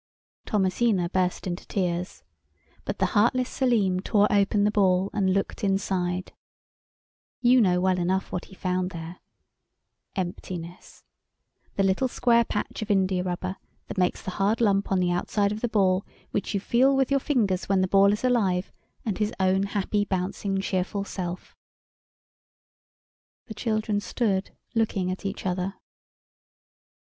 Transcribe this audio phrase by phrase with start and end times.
[0.47, 6.33] Thomasina burst into tears—but the heartless Selim tore open the Ball, and looked inside.
[7.39, 9.19] You know well enough what he found there.
[10.15, 11.03] Emptiness;
[11.75, 13.57] the little square patch of india rubber
[13.89, 17.11] that makes the hard lump on the outside of the ball which you feel with
[17.11, 18.71] your fingers when the ball is alive
[19.05, 21.55] and his own happy, bouncing, cheerful self.
[23.45, 25.75] The children stood looking at each other.